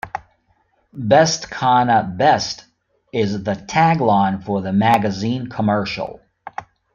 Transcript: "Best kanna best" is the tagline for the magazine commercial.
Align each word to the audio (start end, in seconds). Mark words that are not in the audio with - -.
"Best 1.11 1.51
kanna 1.51 2.01
best" 2.17 2.65
is 3.13 3.43
the 3.43 3.53
tagline 3.53 4.43
for 4.43 4.59
the 4.59 4.73
magazine 4.73 5.45
commercial. 5.47 6.19